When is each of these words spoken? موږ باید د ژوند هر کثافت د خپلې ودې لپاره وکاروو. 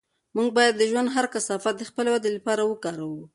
موږ 0.35 0.49
باید 0.57 0.73
د 0.77 0.81
ژوند 0.89 1.09
هر 1.15 1.25
کثافت 1.33 1.73
د 1.77 1.83
خپلې 1.89 2.09
ودې 2.11 2.31
لپاره 2.37 2.61
وکاروو. 2.65 3.21